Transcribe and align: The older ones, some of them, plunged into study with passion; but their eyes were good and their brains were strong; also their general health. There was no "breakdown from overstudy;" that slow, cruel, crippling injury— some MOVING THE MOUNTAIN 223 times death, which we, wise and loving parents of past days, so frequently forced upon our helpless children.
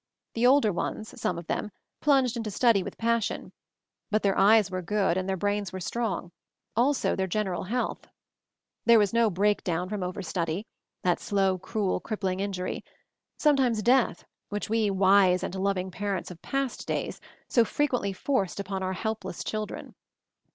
The 0.33 0.47
older 0.47 0.73
ones, 0.73 1.21
some 1.21 1.37
of 1.37 1.45
them, 1.45 1.71
plunged 1.99 2.35
into 2.35 2.49
study 2.49 2.81
with 2.81 2.97
passion; 2.97 3.51
but 4.09 4.23
their 4.23 4.35
eyes 4.35 4.71
were 4.71 4.81
good 4.81 5.15
and 5.15 5.29
their 5.29 5.37
brains 5.37 5.71
were 5.71 5.79
strong; 5.79 6.31
also 6.75 7.15
their 7.15 7.27
general 7.27 7.65
health. 7.65 8.07
There 8.83 8.97
was 8.97 9.13
no 9.13 9.29
"breakdown 9.29 9.89
from 9.89 10.01
overstudy;" 10.01 10.65
that 11.03 11.19
slow, 11.19 11.59
cruel, 11.59 11.99
crippling 11.99 12.39
injury— 12.39 12.83
some 13.37 13.51
MOVING 13.57 13.73
THE 13.73 13.77
MOUNTAIN 13.83 13.83
223 13.85 13.89
times 14.07 14.17
death, 14.17 14.27
which 14.49 14.69
we, 14.71 14.89
wise 14.89 15.43
and 15.43 15.53
loving 15.53 15.91
parents 15.91 16.31
of 16.31 16.41
past 16.41 16.87
days, 16.87 17.21
so 17.47 17.63
frequently 17.63 18.11
forced 18.11 18.59
upon 18.59 18.81
our 18.81 18.93
helpless 18.93 19.43
children. 19.43 19.93